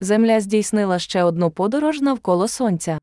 Земля 0.00 0.40
здійснила 0.40 0.98
ще 0.98 1.22
одну 1.22 1.50
подорож 1.50 2.00
навколо 2.00 2.48
сонця. 2.48 2.98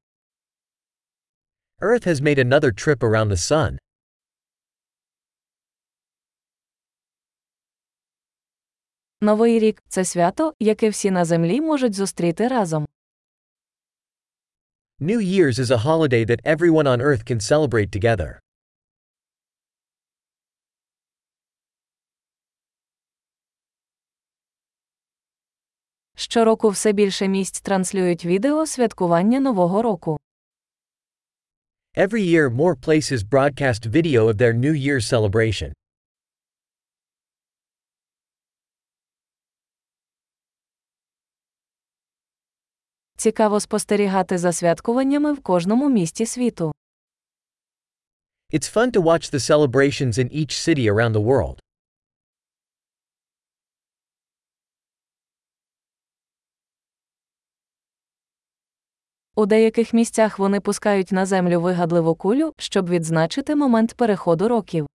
Earth 1.81 2.08
has 2.08 2.21
made 2.21 2.39
another 2.39 2.71
trip 2.71 2.97
around 3.00 3.27
the 3.29 3.38
sun. 3.38 3.77
Новий 9.21 9.60
рік 9.60 9.83
це 9.88 10.05
свято, 10.05 10.54
яке 10.60 10.89
всі 10.89 11.12
на 11.12 11.25
землі 11.25 11.62
можуть 11.62 11.94
зустріти 11.94 12.47
разом. 12.47 12.88
New 15.00 15.21
Year's 15.21 15.59
is 15.59 15.71
a 15.71 15.77
holiday 15.77 16.25
that 16.25 16.41
everyone 16.43 16.88
on 16.88 17.02
Earth 17.02 17.23
can 17.32 17.39
celebrate 17.39 17.91
together. 17.91 18.39
Щороку 26.20 26.70
все 26.70 26.91
більше 26.91 27.27
місць 27.27 27.61
транслюють 27.61 28.25
відео 28.25 28.65
святкування 28.65 29.39
Нового 29.39 29.82
року. 29.82 30.19
Every 31.97 32.22
year, 32.22 32.50
more 32.50 32.75
places 32.75 33.30
broadcast 33.30 33.92
video 33.92 34.23
of 34.23 34.33
their 34.33 34.53
New 34.53 34.73
Year's 34.73 35.14
celebration. 35.14 35.72
Цікаво 43.17 43.59
спостерігати 43.59 44.38
за 44.38 44.52
святкуваннями 44.52 45.34
в 45.34 45.42
кожному 45.42 45.89
місті 45.89 46.25
світу. 46.25 46.72
It's 48.53 48.73
fun 48.75 48.92
to 48.92 49.02
watch 49.02 49.34
the 49.34 49.39
celebrations 49.39 50.17
in 50.17 50.30
each 50.31 50.53
city 50.67 50.89
around 50.94 51.11
the 51.11 51.25
world. 51.25 51.59
У 59.38 59.45
деяких 59.45 59.94
місцях 59.94 60.39
вони 60.39 60.59
пускають 60.59 61.12
на 61.12 61.25
землю 61.25 61.62
вигадливу 61.62 62.16
кулю, 62.16 62.53
щоб 62.58 62.89
відзначити 62.89 63.56
момент 63.56 63.94
переходу 63.94 64.48
років. 64.48 64.88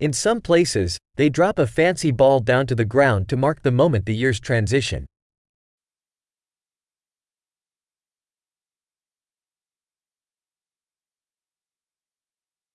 In 0.00 0.12
some 0.12 0.48
places, 0.48 1.00
they 1.18 1.38
drop 1.38 1.54
a 1.54 1.66
fancy 1.78 2.16
ball 2.16 2.40
down 2.40 2.64
to 2.64 2.74
the 2.74 2.88
ground 2.94 3.26
to 3.26 3.36
mark 3.36 3.62
the 3.62 3.76
moment 3.76 4.04
the 4.04 4.24
year's 4.24 4.50
transition. 4.50 5.04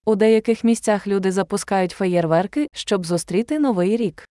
У 0.06 0.16
деяких 0.16 0.64
місцях 0.64 1.08
люди 1.08 1.32
запускають 1.32 1.92
феєрверки, 1.92 2.68
щоб 2.74 3.06
зустріти 3.06 3.60
новий 3.60 3.98
рік. 3.98 4.28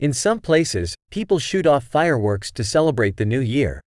In 0.00 0.12
some 0.12 0.40
places, 0.40 0.95
people 1.15 1.39
shoot 1.39 1.65
off 1.65 1.83
fireworks 1.83 2.51
to 2.51 2.63
celebrate 2.63 3.17
the 3.17 3.25
new 3.25 3.41
year. 3.41 3.81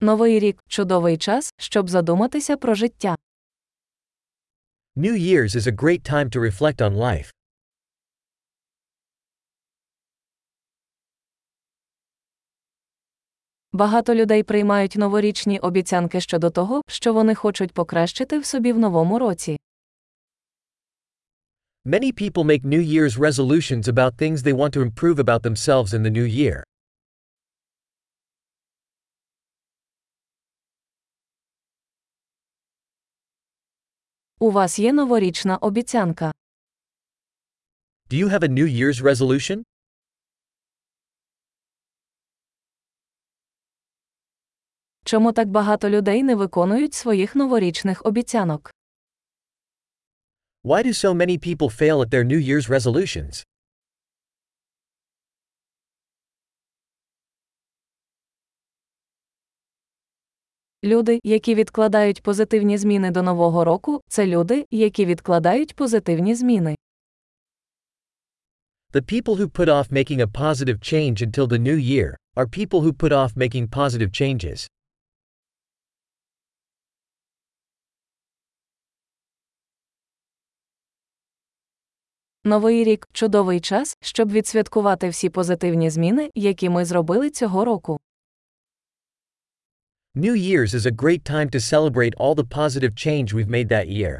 Новий 0.00 0.38
рік 0.38 0.58
чудовий 0.68 1.16
час, 1.16 1.52
щоб 1.58 1.90
задуматися 1.90 2.56
про 2.56 2.74
життя. 2.74 3.16
New 4.96 5.12
Year's 5.12 5.54
is 5.56 5.66
a 5.66 5.72
great 5.72 6.02
time 6.12 6.28
to 6.30 6.40
reflect 6.40 6.80
on 6.80 6.96
life. 6.96 7.30
Багато 13.75 14.15
людей 14.15 14.43
приймають 14.43 14.95
новорічні 14.95 15.59
обіцянки 15.59 16.21
щодо 16.21 16.49
того, 16.49 16.81
що 16.87 17.13
вони 17.13 17.35
хочуть 17.35 17.71
покращити 17.71 18.39
в 18.39 18.45
собі 18.45 18.73
в 18.73 18.79
новому 18.79 19.19
році. 19.19 19.57
Many 21.85 22.21
people 22.21 22.43
make 22.43 22.65
New 22.65 22.81
Year's 22.93 23.17
resolutions 23.17 23.87
about 23.87 24.15
things 24.21 24.37
they 24.43 24.53
want 24.53 24.73
to 24.73 24.81
improve 24.81 25.15
about 25.19 25.41
themselves 25.41 25.93
in 25.93 26.01
the 26.03 26.11
new 26.11 26.27
year. 26.27 26.63
У 34.39 34.51
вас 34.51 34.79
є 34.79 34.93
новорічна 34.93 35.57
обіцянка. 35.57 36.31
Do 38.09 38.17
you 38.23 38.29
have 38.29 38.43
a 38.43 38.49
New 38.49 38.67
Year's 38.67 39.01
resolution? 39.01 39.63
Чому 45.03 45.31
так 45.31 45.47
багато 45.49 45.89
людей 45.89 46.23
не 46.23 46.35
виконують 46.35 46.93
своїх 46.93 47.35
новорічних 47.35 48.05
обіцянок? 48.05 48.71
Why 50.63 50.85
do 50.85 50.93
so 50.93 51.13
many 51.13 51.37
people 51.37 51.69
fail 51.69 52.01
at 52.01 52.09
their 52.09 52.23
New 52.23 52.39
Year's 52.49 52.69
resolutions? 52.69 53.43
Люди, 60.83 61.19
які 61.23 61.55
відкладають 61.55 62.23
позитивні 62.23 62.77
зміни 62.77 63.11
до 63.11 63.21
нового 63.21 63.63
року, 63.63 64.01
це 64.07 64.27
люди, 64.27 64.65
які 64.71 65.05
відкладають 65.05 65.75
позитивні 65.75 66.35
зміни. 66.35 66.75
The 68.93 69.01
people 69.01 69.35
who 69.35 69.47
put 69.47 69.69
off 69.69 69.91
making 69.91 70.21
a 70.21 70.27
positive 70.27 70.79
change 70.93 71.21
until 71.21 71.47
the 71.47 71.57
new 71.57 71.77
year 71.77 72.15
are 72.35 72.47
people 72.47 72.81
who 72.81 72.93
put 72.93 73.11
off 73.11 73.35
making 73.35 73.67
positive 73.69 74.11
changes. 74.21 74.67
Новий 82.45 82.83
рік 82.83 83.09
чудовий 83.13 83.59
час, 83.59 83.97
щоб 84.01 84.31
відсвяткувати 84.31 85.09
всі 85.09 85.29
позитивні 85.29 85.89
зміни, 85.89 86.31
які 86.35 86.69
ми 86.69 86.85
зробили 86.85 87.29
цього 87.29 87.65
року. 87.65 87.99
New 90.15 90.35
Year's 90.35 90.73
is 90.75 90.85
a 90.85 90.91
great 90.91 91.23
time 91.23 91.49
to 91.49 91.59
celebrate 91.59 92.15
all 92.15 92.35
the 92.35 92.47
positive 92.47 92.93
change 92.95 93.33
we've 93.33 93.49
made 93.49 93.67
that 93.67 93.87
year. 93.89 94.19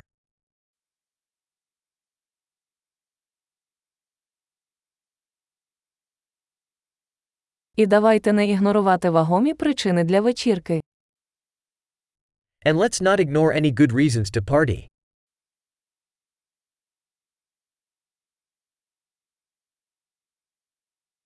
І 7.76 7.86
давайте 7.86 8.34
не 8.34 8.48
ігнорувати 8.48 9.10
вагомі 9.10 9.54
причини 9.54 10.04
для 10.04 10.22
вечірки. 10.22 10.82
And 12.66 12.74
let's 12.74 13.02
not 13.02 13.20
ignore 13.20 13.62
any 13.62 13.74
good 13.80 13.92
reasons 13.92 14.32
to 14.38 14.42
party. 14.42 14.93